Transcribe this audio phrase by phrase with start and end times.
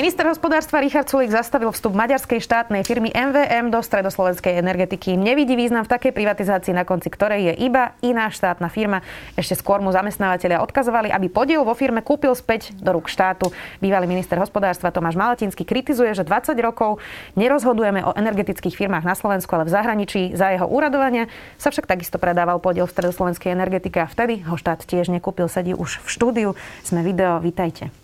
[0.00, 5.12] Minister hospodárstva Richard Sulik zastavil vstup maďarskej štátnej firmy MVM do stredoslovenskej energetiky.
[5.12, 9.04] Nevidí význam v takej privatizácii, na konci ktorej je iba iná štátna firma.
[9.36, 13.52] Ešte skôr mu zamestnávateľia odkazovali, aby podiel vo firme kúpil späť do rúk štátu.
[13.84, 16.96] Bývalý minister hospodárstva Tomáš Malatinsky kritizuje, že 20 rokov
[17.36, 20.32] nerozhodujeme o energetických firmách na Slovensku, ale v zahraničí.
[20.32, 21.28] Za jeho úradovania
[21.60, 25.44] sa však takisto predával podiel v stredoslovenskej energetike a vtedy ho štát tiež nekúpil.
[25.52, 26.48] Sedí už v štúdiu.
[26.88, 27.99] Sme video, vítajte.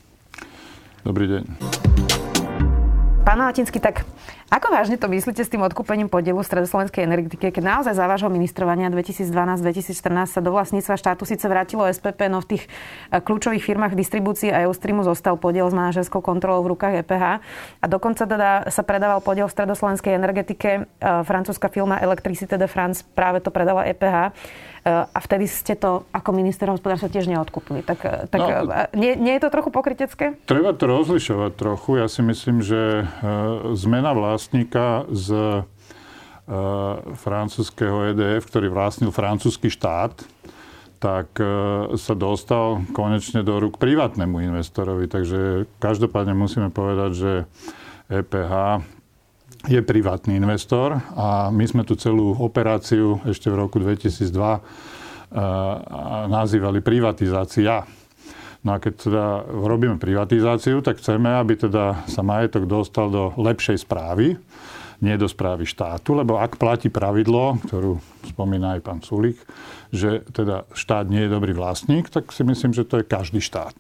[1.07, 1.43] Dobrý deň.
[3.23, 4.03] Pán Latinsky, tak
[4.47, 8.87] ako vážne to myslíte s tým odkúpením podielu stredoslovenskej energetike, keď naozaj za vášho ministrovania
[8.95, 14.55] 2012-2014 sa do vlastníctva štátu síce vrátilo SPP, no v tých e, kľúčových firmách distribúcie
[14.55, 17.25] a Eustreamu zostal podiel s manažerskou kontrolou v rukách EPH
[17.83, 20.71] a dokonca teda sa predával podiel v stredoslovenskej energetike.
[20.79, 20.81] E,
[21.27, 24.31] francúzska firma Electricité de France práve to predala EPH.
[24.87, 27.83] Eh, a vtedy ste to ako minister hospodárstva tiež neodkúpili.
[27.83, 30.39] Tak, eh, tak no, eh, nie, nie je to trochu pokrytecké?
[30.47, 31.99] Treba to rozlišovať trochu.
[31.99, 33.11] Ja si myslím, že
[33.75, 35.59] zmena vlastníka z
[37.27, 40.15] francúzského EDF, ktorý vlastnil francúzsky štát,
[41.03, 41.35] tak
[41.99, 45.11] sa dostal konečne do rúk privátnemu investorovi.
[45.11, 47.33] Takže každopádne musíme povedať, že
[48.07, 48.87] EPH
[49.67, 54.61] je privátny investor a my sme tu celú operáciu ešte v roku 2002 uh,
[56.31, 57.83] nazývali privatizácia.
[58.63, 63.87] No a keď teda robíme privatizáciu, tak chceme, aby teda sa majetok dostal do lepšej
[63.87, 64.39] správy,
[65.03, 68.01] nie do správy štátu, lebo ak platí pravidlo, ktorú
[68.33, 69.37] spomína aj pán Sulik,
[69.93, 73.77] že teda štát nie je dobrý vlastník, tak si myslím, že to je každý štát.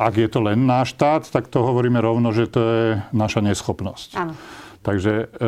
[0.00, 4.16] Ak je to len náš štát, tak to hovoríme rovno, že to je naša neschopnosť.
[4.16, 4.32] Áno.
[4.80, 5.46] Takže e,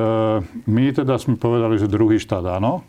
[0.68, 2.84] my teda sme povedali, že druhý štát áno.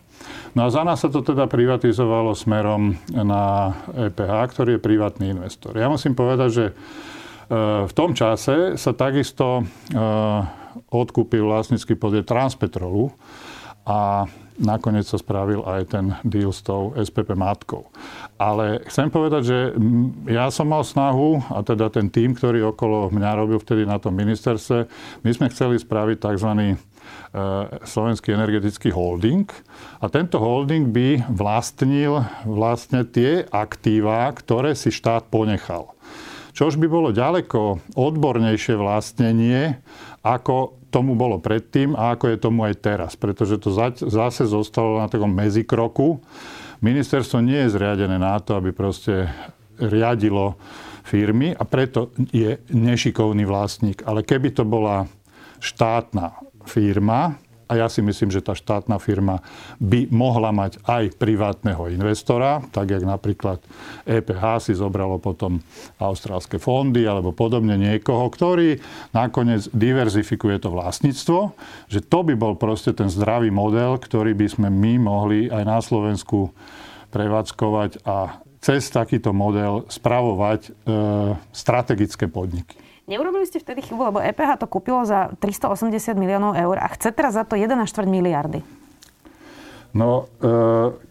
[0.54, 5.76] No a za nás sa to teda privatizovalo smerom na EPH, ktorý je privátny investor.
[5.76, 6.74] Ja musím povedať, že e,
[7.88, 10.04] v tom čase sa takisto e,
[10.92, 13.16] odkúpil vlastnícky podiel Transpetrolu
[13.88, 14.28] a
[14.60, 17.90] nakoniec sa spravil aj ten deal s tou SPP matkou.
[18.38, 19.58] Ale chcem povedať, že
[20.30, 24.14] ja som mal snahu, a teda ten tým, ktorý okolo mňa robil vtedy na tom
[24.18, 24.86] ministerstve,
[25.26, 26.50] my sme chceli spraviť tzv.
[26.54, 26.76] E,
[27.84, 29.50] slovenský energetický holding.
[30.00, 35.92] A tento holding by vlastnil vlastne tie aktíva, ktoré si štát ponechal.
[36.54, 39.82] Čož by bolo ďaleko odbornejšie vlastnenie,
[40.22, 43.12] ako tomu bolo predtým a ako je tomu aj teraz.
[43.18, 46.22] Pretože to zase zostalo na takom medzikroku.
[46.86, 49.34] Ministerstvo nie je zriadené na to, aby proste
[49.82, 50.54] riadilo
[51.02, 54.06] firmy a preto je nešikovný vlastník.
[54.06, 55.10] Ale keby to bola
[55.58, 56.38] štátna
[56.70, 57.42] firma,
[57.74, 59.42] a ja si myslím, že tá štátna firma
[59.82, 63.58] by mohla mať aj privátneho investora, tak jak napríklad
[64.06, 65.58] EPH si zobralo potom
[65.98, 68.78] austrálske fondy alebo podobne niekoho, ktorý
[69.10, 71.58] nakoniec diverzifikuje to vlastníctvo,
[71.90, 75.82] že to by bol proste ten zdravý model, ktorý by sme my mohli aj na
[75.82, 76.54] Slovensku
[77.10, 80.72] prevádzkovať a cez takýto model spravovať e,
[81.50, 82.83] strategické podniky.
[83.04, 87.36] Neurobili ste vtedy chybu, lebo EPH to kúpilo za 380 miliónov eur a chce teraz
[87.36, 88.64] za to 1,4 miliardy.
[89.94, 90.56] No, e,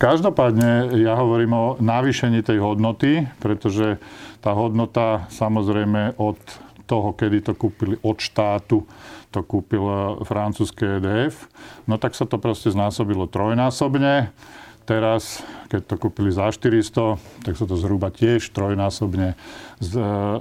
[0.00, 4.00] každopádne ja hovorím o navýšení tej hodnoty, pretože
[4.42, 6.40] tá hodnota samozrejme od
[6.88, 8.88] toho, kedy to kúpili od štátu,
[9.30, 9.84] to kúpil
[10.26, 11.46] francúzske EDF,
[11.86, 14.34] no tak sa to proste znásobilo trojnásobne.
[14.82, 19.38] Teraz, keď to kúpili za 400, tak sa to zhruba tiež trojnásobne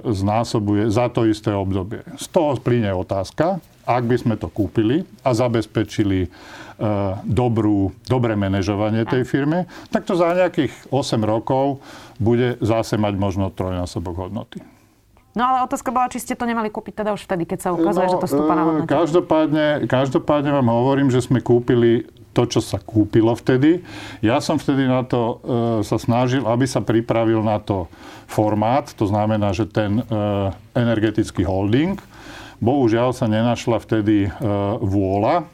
[0.02, 2.02] znásobuje za to isté obdobie.
[2.18, 6.28] Z toho plíne otázka, ak by sme to kúpili a zabezpečili e,
[7.26, 11.82] dobrú, dobré manažovanie tej firmy, tak to za nejakých 8 rokov
[12.22, 14.62] bude zase mať možno trojnásobok hodnoty.
[15.32, 18.04] No ale otázka bola, či ste to nemali kúpiť teda už vtedy, keď sa ukazuje,
[18.04, 18.90] no, že to stúpa na hodnote.
[18.90, 23.84] Každopádne, každopádne vám hovorím, že sme kúpili to, čo sa kúpilo vtedy.
[24.24, 25.34] Ja som vtedy na to e,
[25.84, 27.86] sa snažil, aby sa pripravil na to
[28.26, 30.02] formát, to znamená, že ten e,
[30.72, 32.00] energetický holding.
[32.58, 34.30] Bohužiaľ sa nenašla vtedy e,
[34.80, 35.44] vôľa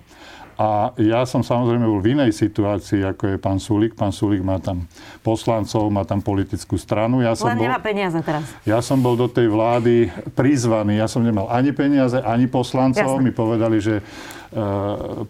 [0.59, 3.95] a ja som samozrejme bol v inej situácii, ako je pán Sulik.
[3.95, 4.91] Pán Sulik má tam
[5.23, 7.23] poslancov, má tam politickú stranu.
[7.23, 8.43] Ja som Len bol, nemá peniaze teraz.
[8.67, 10.99] Ja som bol do tej vlády prizvaný.
[10.99, 13.07] Ja som nemal ani peniaze, ani poslancov.
[13.07, 13.23] Jasne.
[13.23, 14.05] Mi povedali, že e,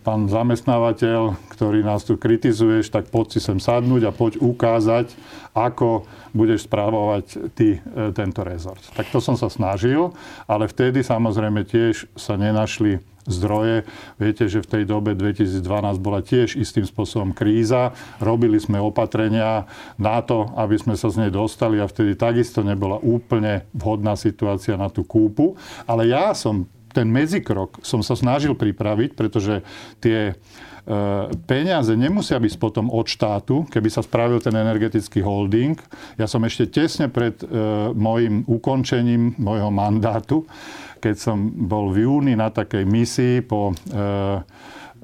[0.00, 5.12] pán zamestnávateľ, ktorý nás tu kritizuješ, tak poď si sem sadnúť a poď ukázať,
[5.52, 7.78] ako budeš správovať ty e,
[8.16, 8.80] tento rezort.
[8.96, 10.08] Tak to som sa snažil,
[10.48, 13.84] ale vtedy samozrejme tiež sa nenašli zdroje.
[14.16, 15.62] Viete, že v tej dobe 2012
[16.00, 17.94] bola tiež istým spôsobom kríza.
[18.18, 19.68] Robili sme opatrenia
[20.00, 24.74] na to, aby sme sa z nej dostali a vtedy takisto nebola úplne vhodná situácia
[24.74, 25.54] na tú kúpu.
[25.84, 29.60] Ale ja som ten medzikrok som sa snažil pripraviť, pretože
[30.00, 30.34] tie
[31.44, 35.76] peniaze nemusia byť potom od štátu, keby sa spravil ten energetický holding.
[36.16, 37.46] Ja som ešte tesne pred e,
[37.92, 40.48] môjim ukončením môjho mandátu,
[40.98, 41.38] keď som
[41.68, 43.74] bol v júni na takej misii po e,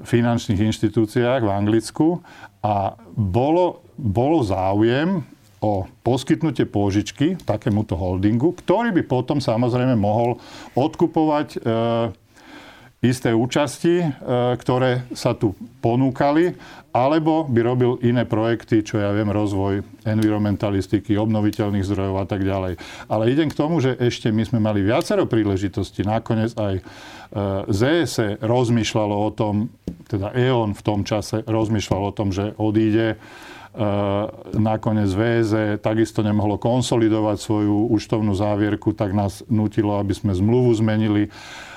[0.08, 2.24] finančných inštitúciách v Anglicku
[2.64, 5.20] a bolo, bolo záujem
[5.60, 10.40] o poskytnutie pôžičky takémuto holdingu, ktorý by potom samozrejme mohol
[10.76, 11.60] odkupovať
[13.04, 14.06] isté účasti, e,
[14.56, 15.52] ktoré sa tu
[15.84, 16.56] ponúkali,
[16.94, 22.78] alebo by robil iné projekty, čo ja viem, rozvoj environmentalistiky, obnoviteľných zdrojov a tak ďalej.
[23.10, 26.06] Ale idem k tomu, že ešte my sme mali viacero príležitostí.
[26.06, 26.74] Nakoniec aj
[27.34, 29.74] e rozmýšľalo o tom,
[30.06, 33.18] teda E.ON v tom čase rozmýšľal o tom, že odíde.
[33.74, 33.86] E,
[34.54, 41.26] nakoniec VZ takisto nemohlo konsolidovať svoju účtovnú závierku, tak nás nutilo, aby sme zmluvu zmenili.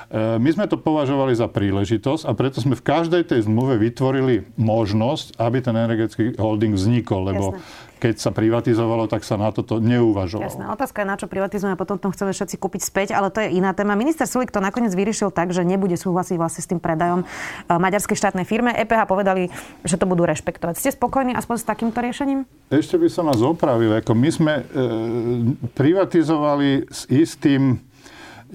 [0.07, 4.48] E, my sme to považovali za príležitosť a preto sme v každej tej zmluve vytvorili
[4.56, 8.00] možnosť, aby ten energetický holding vznikol, lebo Jasne.
[8.00, 10.48] keď sa privatizovalo, tak sa na toto neuvažovalo.
[10.48, 13.44] Jasná otázka je, na čo privatizujeme a potom to chceme všetci kúpiť späť, ale to
[13.44, 14.00] je iná téma.
[14.00, 17.25] Minister Sulik to nakoniec vyriešil tak, že nebude súhlasiť vlastne s tým predajom e,
[17.68, 18.71] maďarskej štátnej firme.
[18.80, 19.51] EPH povedali,
[19.83, 20.80] že to budú rešpektovať.
[20.80, 22.48] Ste spokojní aspoň s takýmto riešením?
[22.71, 23.92] Ešte by som vás opravil.
[24.00, 24.63] Ako my sme e,
[25.75, 27.83] privatizovali s istým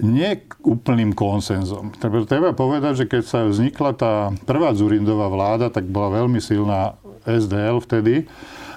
[0.01, 1.93] nie úplným konsenzom.
[2.01, 4.13] Treba povedať, že keď sa vznikla tá
[4.45, 6.97] prvá Zurindová vláda, tak bola veľmi silná
[7.29, 8.25] SDL vtedy.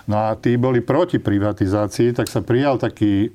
[0.06, 3.30] No a tí boli proti privatizácii, tak sa prijal taký e,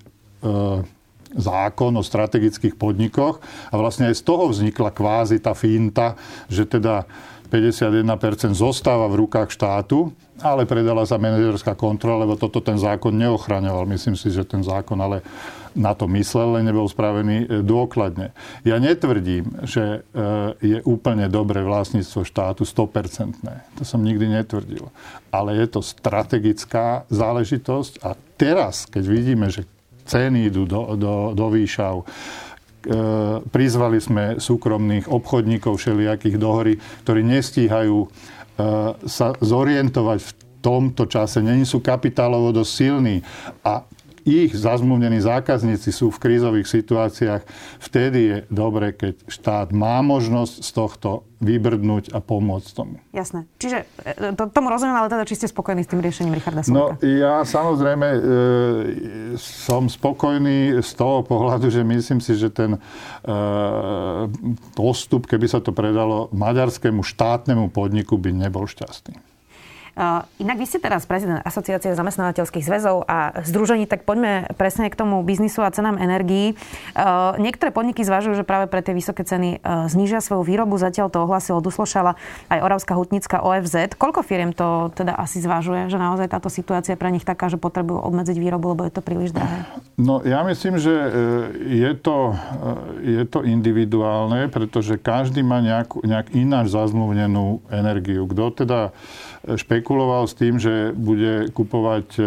[1.36, 6.16] zákon o strategických podnikoch a vlastne aj z toho vznikla kvázi tá finta,
[6.48, 7.04] že teda
[7.52, 13.84] 51% zostáva v rukách štátu, ale predala sa manažerská kontrola, lebo toto ten zákon neochraňoval.
[13.92, 15.20] Myslím si, že ten zákon ale
[15.76, 18.36] na to myslel, len nebol spravený e, dôkladne.
[18.68, 20.20] Ja netvrdím, že e,
[20.60, 23.40] je úplne dobré vlastníctvo štátu 100%.
[23.80, 24.92] To som nikdy netvrdil.
[25.32, 29.64] Ale je to strategická záležitosť a teraz, keď vidíme, že
[30.08, 32.04] ceny idú do, do, do výšav,
[33.54, 36.74] prizvali sme súkromných obchodníkov všelijakých dohory,
[37.06, 38.10] ktorí nestíhajú
[39.06, 40.32] sa zorientovať v
[40.62, 43.26] tomto čase, není sú kapitálovo dosť silní.
[43.66, 43.82] A
[44.26, 47.42] ich zazmluvnení zákazníci sú v krízových situáciách,
[47.82, 51.10] vtedy je dobre, keď štát má možnosť z tohto
[51.42, 53.02] vybrdnúť a pomôcť tomu.
[53.18, 53.50] Jasné.
[53.58, 56.78] Čiže e, to, tomu rozumiem, ale teda či ste spokojní s tým riešením Richarda Sulika?
[56.78, 58.20] No ja samozrejme e,
[59.42, 62.80] som spokojný z toho pohľadu, že myslím si, že ten e,
[64.78, 69.31] postup, keby sa to predalo maďarskému štátnemu podniku, by nebol šťastný.
[70.40, 75.20] Inak vy ste teraz prezident Asociácie zamestnávateľských zväzov a združení, tak poďme presne k tomu
[75.22, 76.56] biznisu a cenám energií.
[77.38, 79.60] Niektoré podniky zvažujú, že práve pre tie vysoké ceny
[79.92, 80.80] znížia svoju výrobu.
[80.80, 82.16] Zatiaľ to ohlasilo Duslošala
[82.48, 84.00] aj Oravská hutnická OFZ.
[84.00, 88.00] Koľko firiem to teda asi zvažuje, že naozaj táto situácia pre nich taká, že potrebujú
[88.02, 89.68] obmedziť výrobu, lebo je to príliš drahé?
[90.00, 91.10] No ja myslím, že e,
[91.84, 92.34] je to,
[93.04, 98.26] e, je to individuálne, pretože každý má nejakú, nejak ináč zazmluvnenú energiu.
[98.26, 98.96] Kto teda
[99.46, 102.24] špekuloval s tým, že bude kupovať e,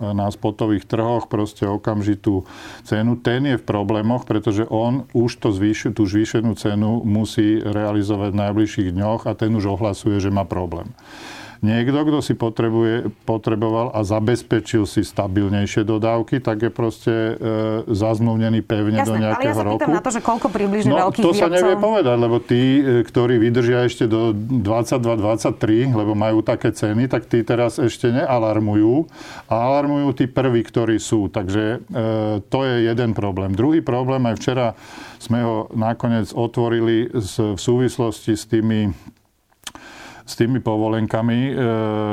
[0.00, 2.46] na spotových trhoch proste okamžitú
[2.86, 8.34] cenu, ten je v problémoch, pretože on už to zvýši, tú zvýšenú cenu musí realizovať
[8.34, 10.90] v najbližších dňoch a ten už ohlasuje, že má problém.
[11.62, 17.34] Niekto, kto si potrebuje, potreboval a zabezpečil si stabilnejšie dodávky, tak je proste e,
[17.86, 19.90] zazmluvnený pevne Jasne, do nejakého ale ja sa roku.
[19.94, 21.46] na to, že koľko približne no, veľkých to výrobcov...
[21.46, 27.06] sa nevie povedať, lebo tí, e, ktorí vydržia ešte do 22-23, lebo majú také ceny,
[27.06, 29.06] tak tí teraz ešte nealarmujú.
[29.46, 31.30] A alarmujú tí prví, ktorí sú.
[31.30, 33.54] Takže e, to je jeden problém.
[33.54, 34.66] Druhý problém, aj včera
[35.22, 38.90] sme ho nakoniec otvorili v súvislosti s tými
[40.22, 41.52] s tými povolenkami, e,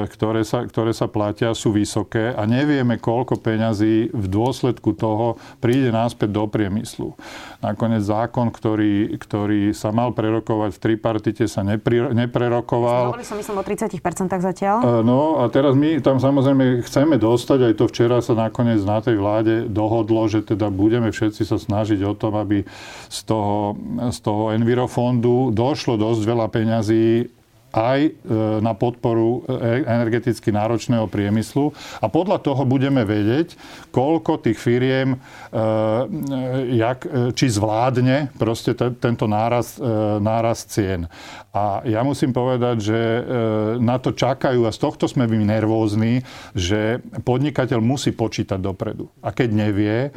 [0.10, 5.94] ktoré sa, ktoré sa platia, sú vysoké a nevieme, koľko peňazí v dôsledku toho príde
[5.94, 7.14] náspäť do priemyslu.
[7.60, 13.14] Nakoniec zákon, ktorý, ktorý sa mal prerokovať v tripartite, sa nepri, neprerokoval.
[13.14, 14.02] Hovorili som myslím o 30%
[14.42, 14.76] zatiaľ.
[14.82, 19.00] E, no a teraz my tam samozrejme chceme dostať, aj to včera sa nakoniec na
[19.04, 22.66] tej vláde dohodlo, že teda budeme všetci sa snažiť o tom, aby
[23.10, 23.78] z toho,
[24.10, 27.39] z toho Envirofondu došlo dosť veľa peňazí
[27.70, 28.12] aj e,
[28.62, 31.70] na podporu e, energeticky náročného priemyslu
[32.02, 33.54] a podľa toho budeme vedieť,
[33.94, 35.18] koľko tých firiem, e,
[36.78, 37.06] jak,
[37.38, 39.78] či zvládne proste tento náraz,
[40.22, 41.06] náraz cien.
[41.54, 43.00] A ja musím povedať, že
[43.82, 46.22] na to čakajú a z tohto sme my nervózni,
[46.54, 49.10] že podnikateľ musí počítať dopredu.
[49.22, 50.14] A keď nevie,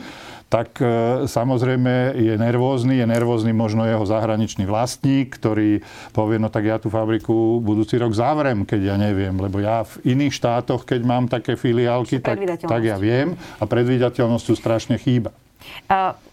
[0.53, 5.81] tak e, samozrejme je nervózny, je nervózny možno jeho zahraničný vlastník, ktorý
[6.13, 10.13] povie, no tak ja tú fabriku budúci rok zavrem, keď ja neviem, lebo ja v
[10.13, 15.33] iných štátoch, keď mám také filiálky, tak, tak ja viem a predvídateľnosť tu strašne chýba.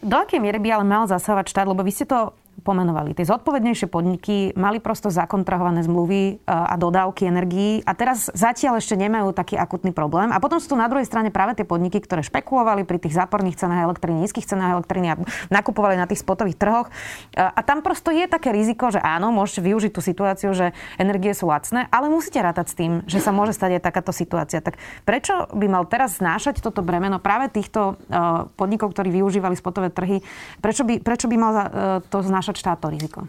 [0.03, 3.17] Do akej miery by ale mal zasahovať štát, lebo vy ste to pomenovali.
[3.17, 8.99] Tie zodpovednejšie podniky mali prosto zakontrahované zmluvy e, a dodávky energií a teraz zatiaľ ešte
[8.99, 10.29] nemajú taký akutný problém.
[10.29, 13.57] A potom sú tu na druhej strane práve tie podniky, ktoré špekulovali pri tých záporných
[13.57, 15.15] cenách elektriny, nízkych cenách elektriny a
[15.49, 16.87] nakupovali na tých spotových trhoch.
[16.87, 21.33] E, a tam prosto je také riziko, že áno, môžete využiť tú situáciu, že energie
[21.33, 24.59] sú lacné, ale musíte rátať s tým, že sa môže stať aj takáto situácia.
[24.61, 28.15] Tak prečo by mal teraz znášať toto bremeno práve týchto e,
[28.59, 30.21] podnikov, ktorí využívali spotové trhy?
[30.59, 31.53] Prečo by, prečo by mal
[32.09, 33.19] to znášať znášať štát to riziko?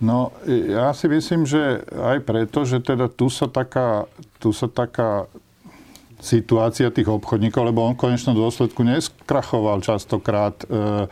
[0.00, 4.08] No, ja si myslím, že aj preto, že teda tu sa taká,
[4.40, 5.28] tu sa taká
[6.24, 11.04] situácia tých obchodníkov, lebo on v konečnom dôsledku neskrachoval častokrát e,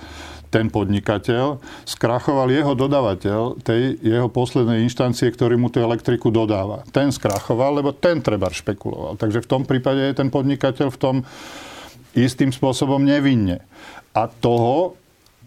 [0.49, 6.81] ten podnikateľ, skrachoval jeho dodavateľ tej jeho poslednej inštancie, ktorý mu tú elektriku dodáva.
[6.89, 9.21] Ten skrachoval, lebo ten treba špekuloval.
[9.21, 11.17] Takže v tom prípade je ten podnikateľ v tom
[12.17, 13.61] istým spôsobom nevinne.
[14.17, 14.97] A toho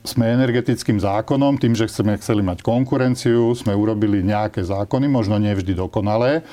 [0.01, 5.77] sme energetickým zákonom, tým, že sme chceli mať konkurenciu, sme urobili nejaké zákony, možno nevždy
[5.77, 6.43] dokonalé, e,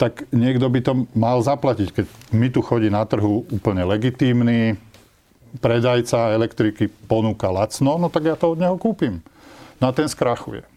[0.00, 1.88] tak niekto by to mal zaplatiť.
[1.92, 4.80] Keď mi tu chodí na trhu úplne legitímny
[5.60, 9.20] predajca elektriky ponúka lacno, no tak ja to od neho kúpim.
[9.76, 10.71] No a ten skrachuje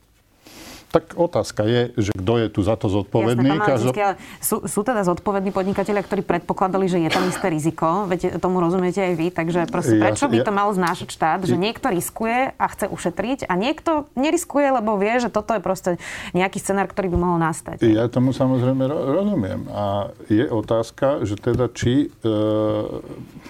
[0.91, 3.51] tak otázka je, že kto je tu za to zodpovedný.
[3.51, 3.91] Jasné, Každo...
[3.91, 8.63] ale sú, sú teda zodpovední podnikatelia, ktorí predpokladali, že je tam isté riziko, veď tomu
[8.63, 12.55] rozumiete aj vy, takže proste, prečo ja, by to mal znášať štát, že niekto riskuje
[12.55, 15.91] a chce ušetriť a niekto neriskuje, lebo vie, že toto je proste
[16.31, 17.83] nejaký scenár, ktorý by mohol nastať.
[17.83, 19.67] Ja tomu samozrejme rozumiem.
[19.73, 22.33] A je otázka, že teda či e,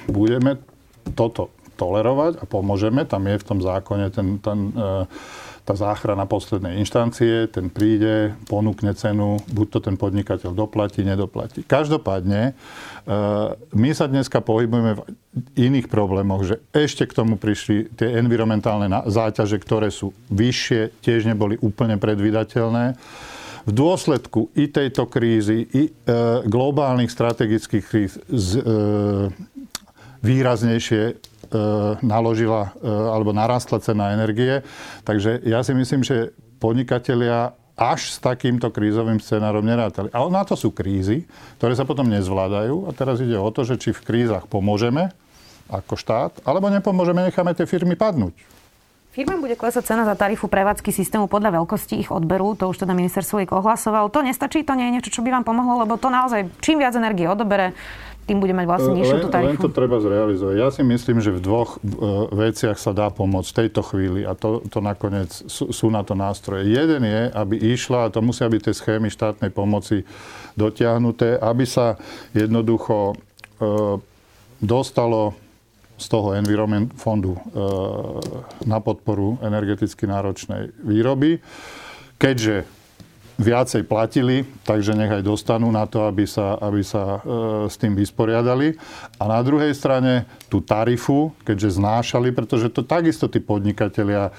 [0.10, 0.58] budeme
[1.14, 5.06] toto tolerovať a pomôžeme, tam je v tom zákone ten, ten e,
[5.66, 11.66] tá záchrana poslednej inštancie, ten príde, ponúkne cenu, buď to ten podnikateľ doplatí, nedoplatí.
[11.66, 13.12] Každopádne, e,
[13.74, 15.02] my sa dneska pohybujeme v
[15.58, 21.58] iných problémoch, že ešte k tomu prišli tie environmentálne záťaže, ktoré sú vyššie, tiež neboli
[21.58, 22.94] úplne predvydateľné.
[23.66, 25.92] V dôsledku i tejto krízy, i e,
[26.46, 28.62] globálnych strategických kríz e,
[30.26, 31.58] výraznejšie E,
[32.02, 34.66] naložila e, alebo narastla cena energie.
[35.06, 40.10] Takže ja si myslím, že podnikatelia až s takýmto krízovým scenárom nerátali.
[40.10, 41.28] Ale na to sú krízy,
[41.62, 42.90] ktoré sa potom nezvládajú.
[42.90, 45.12] A teraz ide o to, že či v krízach pomôžeme
[45.70, 48.38] ako štát, alebo nepomôžeme, necháme tie firmy padnúť.
[49.16, 52.52] Firmám bude klesať cena za tarifu prevádzky systému podľa veľkosti ich odberu.
[52.60, 54.12] To už teda minister Sulik ohlasoval.
[54.12, 57.00] To nestačí, to nie je niečo, čo by vám pomohlo, lebo to naozaj čím viac
[57.00, 57.72] energie odobere,
[58.26, 59.54] tým bude mať vlastne nižšiu tú tarifu.
[59.54, 60.56] Len to treba zrealizovať.
[60.58, 64.34] Ja si myslím, že v dvoch uh, veciach sa dá pomôcť v tejto chvíli a
[64.34, 66.66] to, to nakoniec sú, sú na to nástroje.
[66.66, 70.10] Jeden je, aby išla, a to musia byť tie schémy štátnej pomoci
[70.58, 72.02] dotiahnuté, aby sa
[72.34, 74.02] jednoducho uh,
[74.58, 75.38] dostalo
[75.96, 77.40] z toho Environment fondu uh,
[78.66, 81.40] na podporu energeticky náročnej výroby.
[82.18, 82.75] Keďže
[83.36, 87.92] viacej platili, takže nech aj dostanú na to, aby sa, aby sa e, s tým
[87.92, 88.80] vysporiadali.
[89.20, 94.32] A na druhej strane tú tarifu, keďže znášali, pretože to takisto tí podnikatelia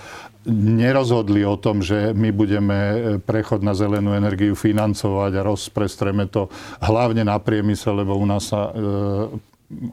[0.49, 6.49] nerozhodli o tom, že my budeme e, prechod na zelenú energiu financovať a rozprestreme to
[6.81, 9.37] hlavne na priemysel, lebo u nás sa e,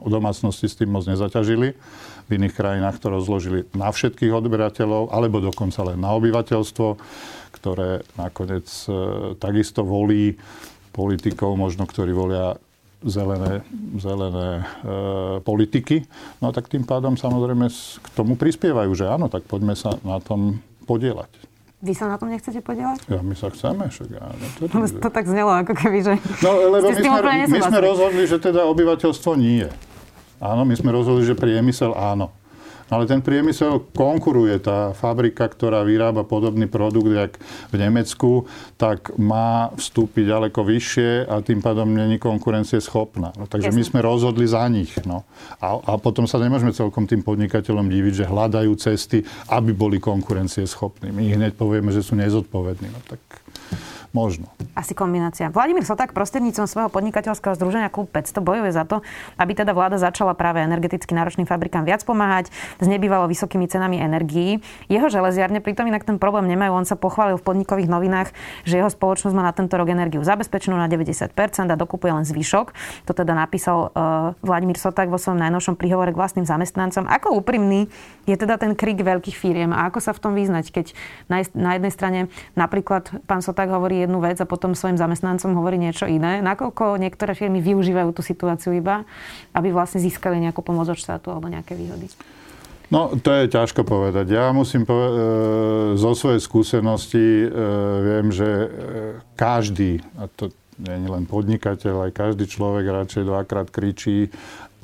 [0.06, 1.74] domácnosti s tým moc nezaťažili.
[2.24, 6.86] V iných krajinách to rozložili na všetkých odberateľov, alebo dokonca len na obyvateľstvo
[7.54, 8.92] ktoré nakoniec e,
[9.38, 10.34] takisto volí
[10.90, 12.58] politikov, možno ktorí volia
[13.04, 13.62] zelené,
[14.00, 14.64] zelené e,
[15.44, 16.02] politiky.
[16.40, 17.70] No tak tým pádom samozrejme
[18.00, 20.58] k tomu prispievajú, že áno, tak poďme sa na tom
[20.88, 21.28] podielať.
[21.84, 23.04] Vy sa na tom nechcete podielať?
[23.12, 24.44] Ja, my sa chceme, však áno.
[24.56, 28.24] To, to, to tak znelo, ako keby, že No, lebo my sme, my sme rozhodli,
[28.24, 29.68] že teda obyvateľstvo nie.
[30.40, 32.32] Áno, my sme rozhodli, že priemysel áno.
[32.94, 34.62] Ale ten priemysel konkuruje.
[34.62, 38.46] Tá fabrika, ktorá vyrába podobný produkt, jak v Nemecku,
[38.78, 43.34] tak má vstúpiť ďaleko vyššie a tým pádom není konkurencie schopná.
[43.34, 43.78] No, takže Jasne.
[43.82, 44.94] my sme rozhodli za nich.
[45.02, 45.26] No.
[45.58, 50.62] A, a potom sa nemôžeme celkom tým podnikateľom diviť, že hľadajú cesty, aby boli konkurencie
[50.70, 51.10] schopní.
[51.10, 52.94] My hneď povieme, že sú nezodpovední.
[52.94, 53.43] No, tak
[54.14, 54.46] Možno.
[54.78, 55.50] Asi kombinácia.
[55.50, 59.02] Vladimír Soták prostredníctvom svojho podnikateľského združenia Klub 500 bojuje za to,
[59.34, 64.62] aby teda vláda začala práve energeticky náročným fabrikám viac pomáhať s nebývalo vysokými cenami energií.
[64.86, 66.78] Jeho železiarne pritom inak ten problém nemajú.
[66.78, 68.30] On sa pochválil v podnikových novinách,
[68.62, 72.70] že jeho spoločnosť má na tento rok energiu zabezpečenú na 90% a dokupuje len zvyšok.
[73.10, 77.10] To teda napísal uh, Vladimír Soták vo svojom najnovšom príhovore k vlastným zamestnancom.
[77.10, 77.90] Ako úprimný
[78.30, 80.86] je teda ten krik veľkých firiem a ako sa v tom vyznať, keď
[81.26, 82.20] na, na jednej strane
[82.54, 86.44] napríklad pán Soták hovorí jednu vec a potom svojim zamestnancom hovorí niečo iné.
[86.44, 89.08] Nakoľko niektoré firmy využívajú tú situáciu iba,
[89.56, 92.12] aby vlastne získali nejakú pomoc od štátu alebo nejaké výhody?
[92.92, 94.36] No, to je ťažko povedať.
[94.36, 95.24] Ja musím povedať, e,
[95.96, 97.48] zo svojej skúsenosti e,
[98.04, 98.68] viem, že e,
[99.34, 104.28] každý, a to nie je len podnikateľ, aj každý človek radšej dvakrát kričí,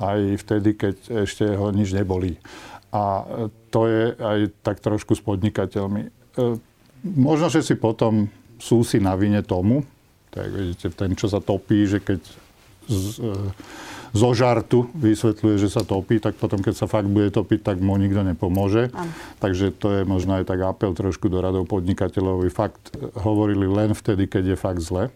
[0.01, 0.95] aj vtedy, keď
[1.29, 2.41] ešte ho nič nebolí.
[2.91, 3.23] A
[3.71, 6.11] to je aj tak trošku s podnikateľmi.
[7.05, 8.27] Možno, že si potom
[8.61, 9.81] sú si na vine tomu,
[10.29, 12.21] tak vidíte, ten, čo sa topí, že keď
[12.87, 13.33] z, e,
[14.11, 17.95] zo žartu vysvetľuje, že sa topí, tak potom, keď sa fakt bude topiť, tak mu
[17.95, 18.91] nikto nepomôže.
[18.91, 19.07] Am.
[19.39, 24.27] Takže to je možno aj tak apel trošku do radov podnikateľov, fakt hovorili len vtedy,
[24.27, 25.11] keď je fakt zle.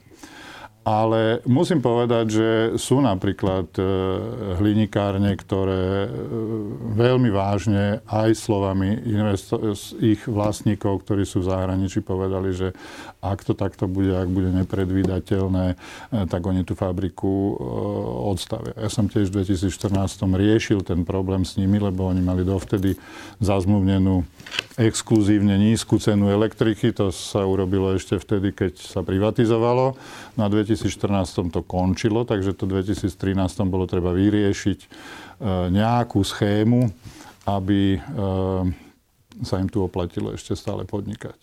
[0.86, 3.82] Ale musím povedať, že sú napríklad e,
[4.62, 6.10] hlinikárne, ktoré e,
[6.94, 12.70] veľmi vážne aj slovami investor- ich vlastníkov, ktorí sú v zahraničí, povedali, že
[13.18, 15.76] ak to takto bude, ak bude nepredvídateľné, e,
[16.30, 17.58] tak oni tú fabriku
[18.30, 18.78] odstavia.
[18.78, 22.94] Ja som tiež v 2014 riešil ten problém s nimi, lebo oni mali dovtedy
[23.42, 24.22] zazmluvnenú
[24.78, 26.94] exkluzívne nízku cenu elektriky.
[26.94, 29.98] To sa urobilo ešte vtedy, keď sa privatizovalo.
[30.38, 33.08] Na 2014 to končilo, takže to 2013
[33.66, 34.88] bolo treba vyriešiť e,
[35.72, 36.92] nejakú schému,
[37.48, 38.00] aby e,
[39.44, 41.40] sa im tu oplatilo ešte stále podnikať.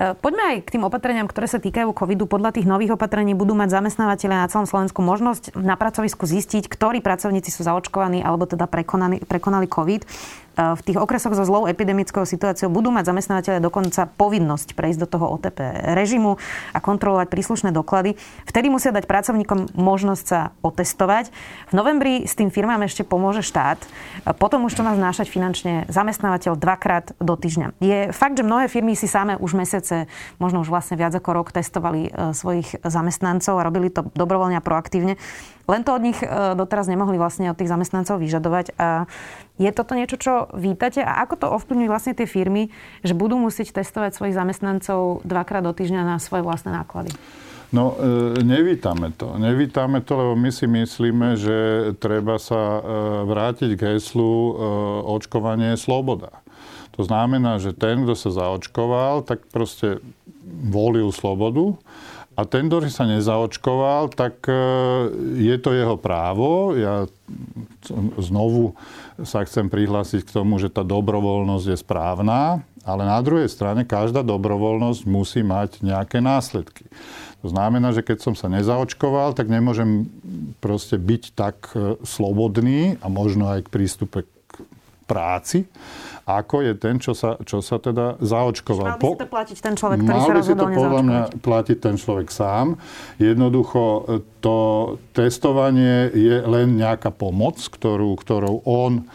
[0.00, 2.24] E, poďme aj k tým opatreniam, ktoré sa týkajú covidu.
[2.24, 7.04] Podľa tých nových opatrení budú mať zamestnávateľe na celom Slovensku možnosť na pracovisku zistiť, ktorí
[7.04, 10.08] pracovníci sú zaočkovaní alebo teda prekonali, prekonali covid.
[10.56, 15.08] E, v tých okresoch so zlou epidemickou situáciou budú mať zamestnávateľe dokonca povinnosť prejsť do
[15.08, 15.58] toho OTP
[15.94, 16.36] režimu
[16.74, 18.18] a kontrolovať príslušné doklady.
[18.46, 21.30] Vtedy musia dať pracovníkom možnosť sa otestovať.
[21.70, 23.78] V novembri s tým firmám ešte pomôže štát.
[24.36, 27.66] Potom už to má znášať finančne zamestnávateľ dvakrát do týždňa.
[27.78, 30.10] Je fakt, že mnohé firmy si same už mesiace,
[30.42, 34.64] možno už vlastne viac ako rok, testovali e, svojich zamestnancov a robili to dobrovoľne a
[34.64, 35.14] proaktívne.
[35.70, 36.26] Len to od nich e,
[36.58, 38.74] doteraz nemohli vlastne od tých zamestnancov vyžadovať.
[38.74, 39.06] A
[39.62, 40.98] je toto niečo, čo vítate?
[40.98, 42.74] A ako to ovplyvňuje vlastne tie firmy,
[43.06, 47.14] že budú musieť testovať svojich zamestnancov dvakrát do týždňa na svoje vlastné náklady?
[47.70, 49.38] No, e, nevítame to.
[49.38, 51.58] Nevítame to, lebo my si myslíme, že
[52.02, 52.80] treba sa e,
[53.30, 54.58] vrátiť k heslu
[55.06, 56.42] očkovanie je sloboda.
[56.98, 60.02] To znamená, že ten, kto sa zaočkoval, tak proste
[60.50, 61.78] volil slobodu
[62.40, 64.56] a ten, ktorý sa nezaočkoval, tak e,
[65.36, 66.72] je to jeho právo.
[66.72, 67.04] Ja
[68.16, 68.72] znovu
[69.20, 74.24] sa chcem prihlásiť k tomu, že tá dobrovoľnosť je správna, ale na druhej strane každá
[74.24, 76.88] dobrovoľnosť musí mať nejaké následky.
[77.44, 80.08] To znamená, že keď som sa nezaočkoval, tak nemôžem
[80.64, 84.24] proste byť tak e, slobodný a možno aj k prístupe
[85.10, 85.66] práci,
[86.30, 88.86] ako je ten, čo sa, čo sa teda zaočkoval.
[88.94, 91.22] Mal by si to platiť ten človek, ktorý Mal sa by si to podľa mňa
[91.42, 92.78] platiť ten človek sám.
[93.18, 94.00] Jednoducho e,
[94.38, 94.58] to
[95.10, 99.10] testovanie je len nejaká pomoc, ktorú, ktorou on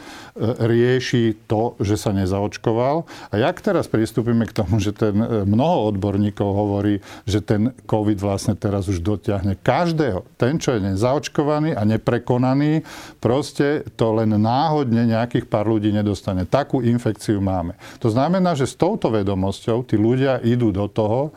[0.59, 3.07] rieši to, že sa nezaočkoval.
[3.31, 8.19] A jak teraz pristúpime k tomu, že ten e, mnoho odborníkov hovorí, že ten COVID
[8.19, 10.27] vlastne teraz už dotiahne každého.
[10.35, 12.83] Ten, čo je nezaočkovaný a neprekonaný,
[13.23, 16.43] proste to len náhodne nejakých pár ľudí nedostane.
[16.43, 17.79] Takú infekciu máme.
[18.03, 21.31] To znamená, že s touto vedomosťou tí ľudia idú do toho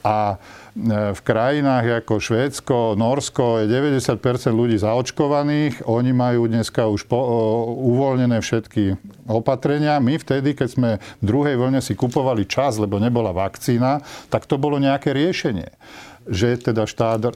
[0.00, 0.40] a
[0.78, 5.82] E, v krajinách ako Švédsko, Norsko je 90% ľudí zaočkovaných.
[5.90, 7.38] Oni majú dneska už po, o,
[7.98, 8.98] uvoľnené všetky
[9.28, 10.02] opatrenia.
[10.02, 14.56] My vtedy, keď sme v druhej vlne si kupovali čas, lebo nebola vakcína, tak to
[14.56, 15.70] bolo nejaké riešenie
[16.28, 17.30] že teda štát e,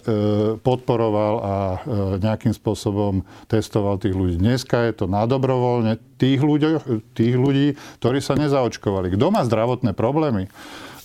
[0.61, 1.77] podporoval a e,
[2.21, 4.37] nejakým spôsobom testoval tých ľudí.
[4.37, 6.77] Dneska je to na dobrovoľne tých ľudí,
[7.17, 7.73] tých ľudí,
[8.05, 9.17] ktorí sa nezaočkovali.
[9.17, 10.53] Kto má zdravotné problémy?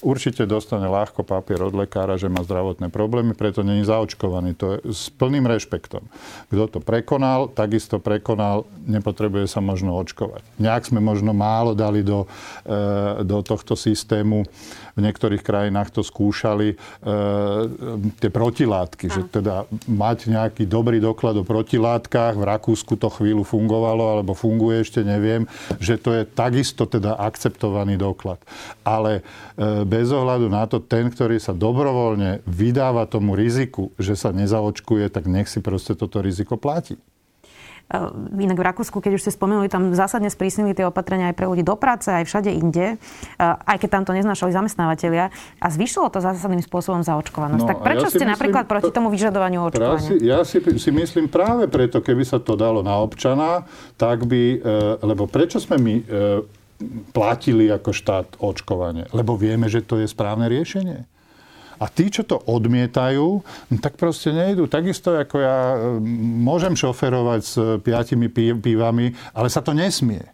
[0.02, 4.54] Určite dostane ľahko papier od lekára, že má zdravotné problémy, preto není zaočkovaný.
[4.58, 6.06] To je s plným rešpektom.
[6.50, 10.42] Kto to prekonal, takisto prekonal, nepotrebuje sa možno očkovať.
[10.62, 12.30] Nejak sme možno málo dali do,
[12.66, 14.46] e, do tohto systému
[14.98, 16.76] v niektorých krajinách to skúšali, e,
[18.18, 19.14] tie protilátky, a.
[19.14, 24.82] že teda mať nejaký dobrý doklad o protilátkach, v Rakúsku to chvíľu fungovalo, alebo funguje
[24.82, 25.46] ešte, neviem,
[25.78, 28.42] že to je takisto teda akceptovaný doklad.
[28.82, 29.22] Ale
[29.56, 35.14] e, bez ohľadu na to, ten, ktorý sa dobrovoľne vydáva tomu riziku, že sa nezaočkuje,
[35.14, 36.98] tak nech si proste toto riziko platí.
[37.88, 41.48] Ehm, inak v Rakúsku, keď už ste spomenuli, tam zásadne sprísnili tie opatrenia aj pre
[41.48, 45.32] ľudí do práce, aj všade inde, ehm, aj keď tam to neznášali zamestnávateľia
[45.64, 47.64] a zvyšilo to zásadným spôsobom zaočkovanosť.
[47.64, 50.04] No, tak prečo ja ste myslím, napríklad proti tomu vyžadovaniu očkovania?
[50.04, 53.64] Si, ja si, si myslím práve preto, keby sa to dalo na občana,
[53.96, 56.04] tak by, e, lebo prečo sme my e,
[57.16, 59.08] platili ako štát očkovanie?
[59.16, 61.08] Lebo vieme, že to je správne riešenie.
[61.78, 63.42] A tí, čo to odmietajú,
[63.82, 64.66] tak proste nejdu.
[64.66, 65.58] Takisto ako ja
[66.42, 67.54] môžem šoferovať s
[67.86, 70.26] piatimi pívami, ale sa to nesmie.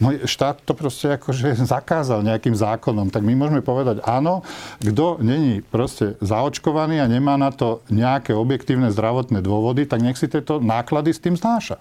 [0.00, 4.40] No štát to proste akože zakázal nejakým zákonom, tak my môžeme povedať áno,
[4.80, 10.26] kto není proste zaočkovaný a nemá na to nejaké objektívne zdravotné dôvody, tak nech si
[10.26, 11.76] tieto náklady s tým znáša.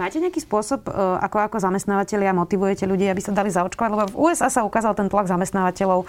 [0.00, 3.88] Máte nejaký spôsob, e, ako ako zamestnávateľia motivujete ľudí, aby sa dali zaočkovať?
[3.92, 6.06] Lebo v USA sa ukázal ten tlak zamestnávateľov e,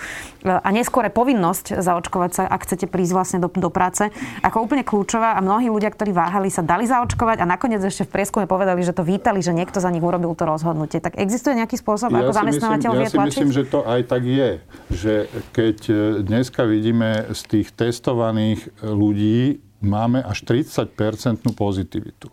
[0.47, 4.07] a neskôr povinnosť zaočkovať sa, ak chcete prísť vlastne do, do práce,
[4.47, 8.15] ako úplne kľúčová a mnohí ľudia, ktorí váhali, sa dali zaočkovať a nakoniec ešte v
[8.15, 11.03] prieskume povedali, že to vítali, že niekto za nich urobil to rozhodnutie.
[11.03, 14.23] Tak existuje nejaký spôsob, ja ako zamestnávateľ vie Ja si myslím, že to aj tak
[14.23, 14.63] je.
[14.87, 15.13] Že
[15.51, 15.93] keď e,
[16.23, 22.31] dneska vidíme z tých testovaných ľudí, máme až 30-percentnú pozitivitu.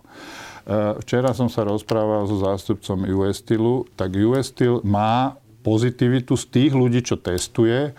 [0.68, 6.44] Eh, včera som sa rozprával so zástupcom US Steelu, tak US Steel má pozitivitu z
[6.44, 7.96] tých ľudí, čo testuje,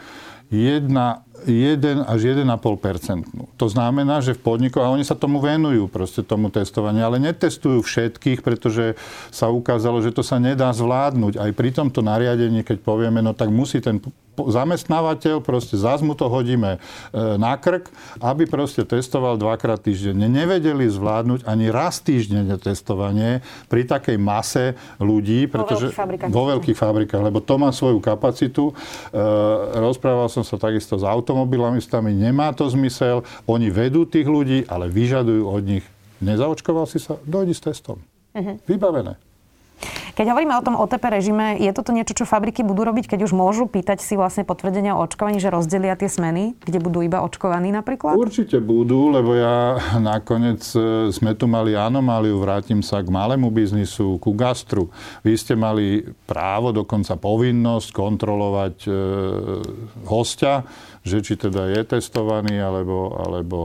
[0.54, 6.22] jedna 1 až 1,5 To znamená, že v podnikoch, a oni sa tomu venujú, proste
[6.22, 8.98] tomu testovaniu, ale netestujú všetkých, pretože
[9.34, 11.42] sa ukázalo, že to sa nedá zvládnuť.
[11.42, 13.98] Aj pri tomto nariadení, keď povieme, no tak musí ten
[14.46, 16.80] zamestnávateľ, proste zás mu to hodíme e,
[17.42, 17.90] na krk,
[18.22, 20.30] aby proste testoval dvakrát týždenne.
[20.30, 26.78] Nevedeli zvládnuť ani raz týždenne testovanie pri takej mase ľudí, pretože vo veľkých vo veľkých
[26.78, 28.70] fabrikách, lebo to má svoju kapacitu.
[28.70, 28.74] E,
[29.82, 33.24] rozprával som sa takisto s autom automobilistami, nemá to zmysel.
[33.48, 35.86] Oni vedú tých ľudí, ale vyžadujú od nich,
[36.20, 38.04] nezaočkoval si sa, dojdi s testom.
[38.36, 38.60] Uh-huh.
[38.68, 39.16] Vybavené.
[40.20, 43.32] Keď hovoríme o tom OTP režime, je toto niečo, čo fabriky budú robiť, keď už
[43.32, 47.72] môžu pýtať si vlastne potvrdenia o očkovaní, že rozdelia tie smeny, kde budú iba očkovaní
[47.72, 48.20] napríklad?
[48.20, 54.20] Určite budú, lebo ja nakoniec e, sme tu mali anomáliu, vrátim sa k malému biznisu,
[54.20, 54.92] ku gastru.
[55.24, 58.92] Vy ste mali právo, dokonca povinnosť kontrolovať e,
[60.04, 60.68] hostia,
[61.00, 63.58] že či teda je testovaný alebo, alebo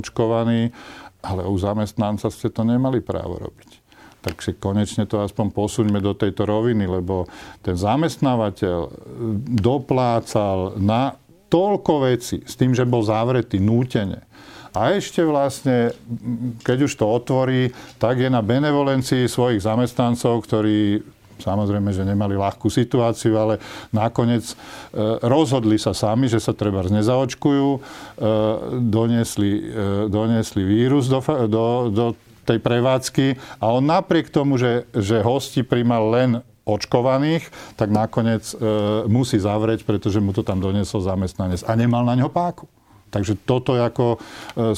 [0.00, 0.72] očkovaný,
[1.20, 3.79] ale u zamestnanca ste to nemali právo robiť
[4.20, 7.24] tak si konečne to aspoň posuňme do tejto roviny, lebo
[7.64, 8.78] ten zamestnávateľ
[9.60, 11.16] doplácal na
[11.50, 14.30] toľko veci s tým, že bol zavretý nútene.
[14.70, 15.90] A ešte vlastne,
[16.62, 21.02] keď už to otvorí, tak je na benevolencii svojich zamestnancov, ktorí
[21.40, 23.58] samozrejme, že nemali ľahkú situáciu, ale
[23.90, 24.54] nakoniec e,
[25.24, 27.80] rozhodli sa sami, že sa treba nezaočkujú, e,
[28.78, 29.62] doniesli, e,
[30.12, 32.06] doniesli vírus do, do, do
[32.50, 33.26] tej prevádzky
[33.62, 36.30] a on napriek tomu, že, že hosti primal len
[36.66, 38.56] očkovaných, tak nakoniec e,
[39.10, 42.66] musí zavrieť, pretože mu to tam doniesol zamestnanec a nemal na ňo páku.
[43.10, 44.18] Takže toto ako e,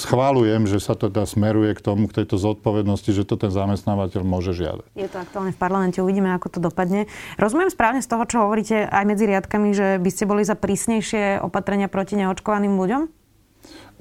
[0.00, 4.56] schválujem, že sa teda smeruje k tomu, k tejto zodpovednosti, že to ten zamestnávateľ môže
[4.56, 4.88] žiadať.
[4.96, 7.04] Je to aktuálne v parlamente, uvidíme, ako to dopadne.
[7.36, 11.44] Rozumiem správne z toho, čo hovoríte aj medzi riadkami, že by ste boli za prísnejšie
[11.44, 13.21] opatrenia proti neočkovaným ľuďom?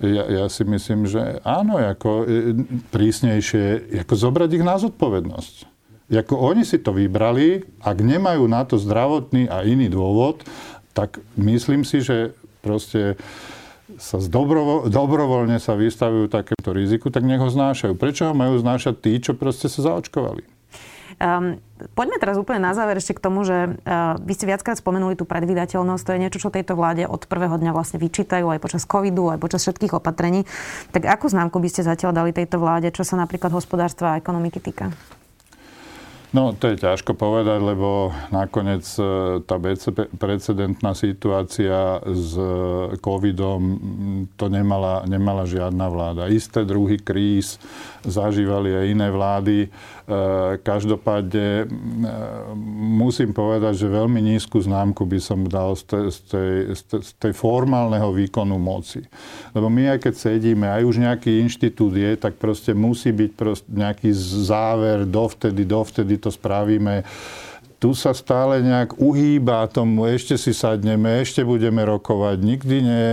[0.02, 2.58] Ja, ja si myslím, že áno, ako e,
[2.90, 5.70] prísnejšie, ako zobrať ich na zodpovednosť.
[6.12, 10.44] Ako oni si to vybrali, ak nemajú na to zdravotný a iný dôvod,
[10.92, 13.16] tak myslím si, že proste
[13.96, 17.96] sa zdobrovo, dobrovoľne sa vystavujú takéto riziku, tak nech ho znášajú.
[17.96, 20.51] Prečo ho majú znášať tí, čo proste sa zaočkovali?
[21.22, 21.62] Um,
[21.94, 25.30] poďme teraz úplne na záver ešte k tomu, že uh, vy ste viackrát spomenuli tú
[25.30, 26.02] predvydateľnosť.
[26.02, 29.38] To je niečo, čo tejto vláde od prvého dňa vlastne vyčítajú aj počas covidu, aj
[29.38, 30.50] počas všetkých opatrení.
[30.90, 34.58] Tak akú známku by ste zatiaľ dali tejto vláde, čo sa napríklad hospodárstva a ekonomiky
[34.58, 34.90] týka?
[36.32, 39.60] No, to je ťažko povedať, lebo nakoniec e, tá
[40.15, 42.39] precedentná situácia s
[43.04, 43.60] covidom
[44.39, 46.32] to nemala, nemala žiadna vláda.
[46.32, 47.60] Isté druhy kríz
[48.08, 49.58] zažívali aj iné vlády.
[49.67, 49.70] E,
[50.63, 51.65] každopádne e,
[52.96, 56.52] musím povedať, že veľmi nízku známku by som dal z tej, z tej,
[56.96, 59.04] z tej formálneho výkonu moci.
[59.52, 63.67] Lebo my aj keď sedíme, aj už nejaký inštitút je, tak proste musí byť proste
[63.67, 64.15] nejaký
[64.48, 67.02] záver dovtedy, dovtedy to spravíme
[67.82, 72.38] tu sa stále nejak uhýba tomu, ešte si sadneme, ešte budeme rokovať.
[72.38, 73.06] Nikdy ne,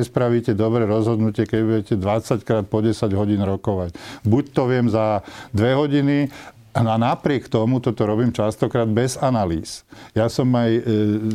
[0.00, 3.92] nespravíte dobré rozhodnutie, keď budete 20 krát po 10 hodín rokovať.
[4.24, 5.20] Buď to viem za
[5.52, 6.32] 2 hodiny,
[6.72, 9.84] A napriek tomu toto robím častokrát bez analýz.
[10.16, 10.80] Ja som aj e,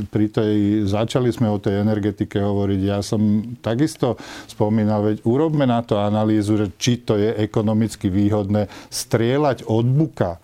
[0.09, 4.17] pri tej, začali sme o tej energetike hovoriť, ja som takisto
[4.49, 10.41] spomínal, veď urobme na to analýzu, že či to je ekonomicky výhodné strieľať od buka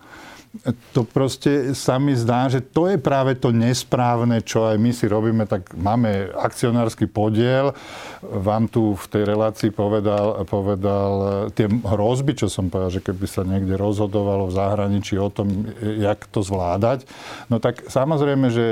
[0.94, 5.10] to proste sa mi zdá, že to je práve to nesprávne, čo aj my si
[5.10, 7.74] robíme, tak máme akcionársky podiel.
[8.22, 11.12] Vám tu v tej relácii povedal, povedal
[11.58, 16.22] tie hrozby, čo som povedal, že keby sa niekde rozhodovalo v zahraničí o tom, jak
[16.30, 17.02] to zvládať.
[17.50, 18.66] No tak samozrejme, že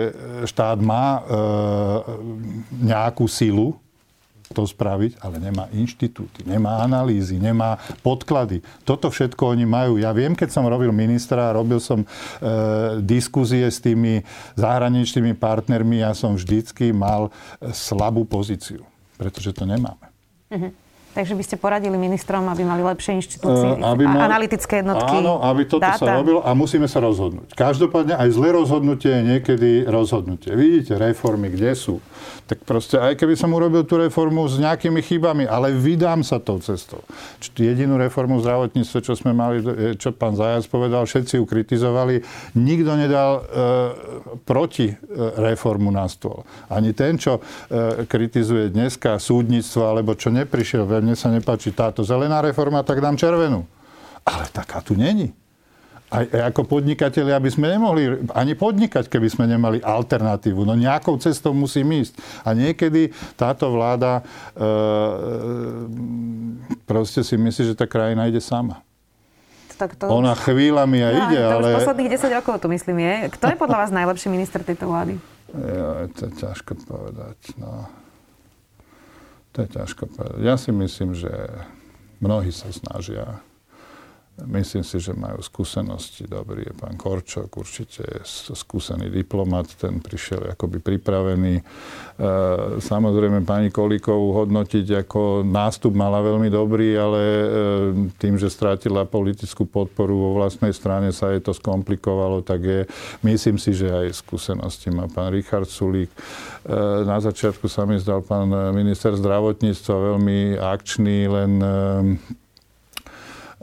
[0.47, 1.21] štát má e,
[2.79, 3.82] nejakú silu,
[4.53, 8.61] to spraviť, ale nemá inštitúty, nemá analýzy, nemá podklady.
[8.85, 9.97] Toto všetko oni majú.
[9.97, 12.07] Ja viem, keď som robil ministra, robil som e,
[13.01, 14.23] diskuzie s tými
[14.55, 18.85] zahraničnými partnermi, ja som vždycky mal e, slabú pozíciu,
[19.17, 20.07] pretože to nemáme.
[20.53, 20.82] Mm-hmm.
[21.13, 25.45] Takže by ste poradili ministrom, aby mali lepšie inštitúcie, uh, aby mal, analytické jednotky, Áno,
[25.45, 26.01] aby toto dáta.
[26.01, 27.53] sa robilo a musíme sa rozhodnúť.
[27.53, 30.57] Každopádne aj zlé rozhodnutie je niekedy rozhodnutie.
[30.57, 32.01] Vidíte reformy, kde sú
[32.53, 36.61] tak proste aj keby som urobil tú reformu s nejakými chybami, ale vydám sa tou
[36.61, 37.01] cestou.
[37.55, 39.63] Jedinú reformu v zdravotníctve, čo sme mali,
[39.97, 42.21] čo pán Zajac povedal, všetci ju kritizovali,
[42.59, 43.43] nikto nedal e,
[44.45, 44.93] proti
[45.39, 46.45] reformu na stôl.
[46.69, 52.39] Ani ten, čo e, kritizuje dneska súdnictvo, alebo čo neprišiel, mne sa nepáči táto zelená
[52.41, 53.67] reforma, tak dám červenú.
[54.23, 55.35] Ale taká tu není
[56.13, 60.61] aj ako podnikatelia by sme nemohli ani podnikať, keby sme nemali alternatívu.
[60.69, 62.21] No nejakou cestou musím ísť.
[62.45, 64.23] A niekedy táto vláda e,
[64.61, 64.69] e
[66.85, 68.85] proste si myslí, že tá krajina ide sama.
[69.81, 71.69] Tak to Ona chvíľami aj no, ide, to ale...
[71.75, 73.15] Už posledných 10 rokov tu myslím je.
[73.35, 75.17] Kto je podľa vás najlepší minister tejto vlády?
[75.57, 77.57] Ja, to je ťažko povedať.
[77.57, 77.89] No.
[79.53, 80.41] To je ťažko povedať.
[80.41, 81.29] Ja si myslím, že
[82.25, 83.45] mnohí sa snažia
[84.43, 86.27] Myslím si, že majú skúsenosti.
[86.27, 88.21] Dobrý je pán Korčok, určite je
[88.55, 91.55] skúsený diplomat, ten prišiel akoby pripravený.
[91.59, 91.63] E,
[92.83, 97.45] samozrejme, pani Kolíkovú hodnotiť ako nástup mala veľmi dobrý, ale e,
[98.19, 102.81] tým, že strátila politickú podporu vo vlastnej strane, sa jej to skomplikovalo, tak je.
[103.23, 106.11] Myslím si, že aj skúsenosti má pán Richard Sulík.
[106.11, 106.19] E,
[107.07, 111.53] na začiatku sa mi zdal pán minister zdravotníctva veľmi akčný, len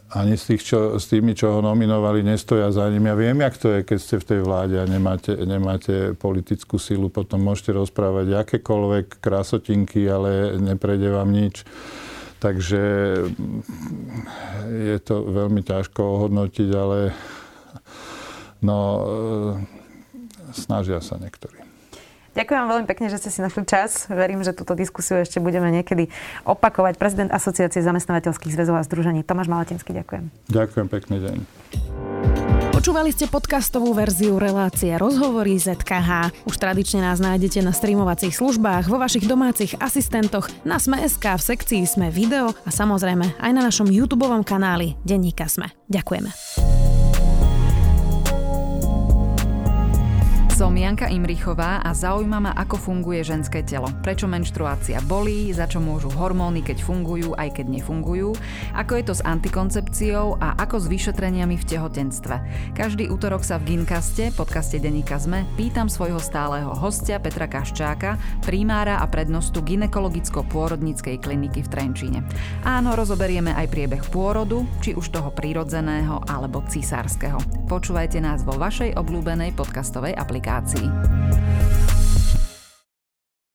[0.10, 3.06] ani s, tých, čo, s tými, čo ho nominovali, nestoja za ním.
[3.06, 7.14] Ja viem, jak to je, keď ste v tej vláde a nemáte, nemáte politickú silu.
[7.14, 11.62] Potom môžete rozprávať akékoľvek krásotinky, ale neprejde vám nič.
[12.42, 12.84] Takže
[14.66, 17.14] je to veľmi ťažko ohodnotiť, ale
[18.66, 18.78] no,
[20.56, 21.59] snažia sa niektorí.
[22.38, 24.06] Ďakujem vám veľmi pekne, že ste si našli čas.
[24.10, 26.10] Verím, že túto diskusiu ešte budeme niekedy
[26.46, 26.98] opakovať.
[26.98, 30.30] Prezident Asociácie zamestnávateľských zväzov a združení Tomáš Malatinský, ďakujem.
[30.50, 31.38] Ďakujem, pekný deň.
[32.80, 36.32] Počúvali ste podcastovú verziu relácie Rozhovory ZKH.
[36.48, 41.84] Už tradične nás nájdete na streamovacích službách, vo vašich domácich asistentoch, na Sme.sk, v sekcii
[41.84, 45.76] Sme video a samozrejme aj na našom YouTube kanáli Denníka Sme.
[45.92, 46.79] Ďakujeme.
[50.60, 53.88] Som Janka Imrichová a zaujíma ma, ako funguje ženské telo.
[54.04, 58.36] Prečo menštruácia bolí, za čo môžu hormóny, keď fungujú, aj keď nefungujú,
[58.76, 62.36] ako je to s antikoncepciou a ako s vyšetreniami v tehotenstve.
[62.76, 69.00] Každý útorok sa v Ginkaste, podcaste Deníka Zme, pýtam svojho stáleho hostia Petra Kaščáka, primára
[69.00, 72.20] a prednostu ginekologicko-pôrodníckej kliniky v Trenčíne.
[72.68, 77.40] Áno, rozoberieme aj priebeh pôrodu, či už toho prírodzeného alebo cisárskeho.
[77.72, 80.92] Počúvajte nás vo vašej obľúbenej podcastovej aplikácii aplikácií.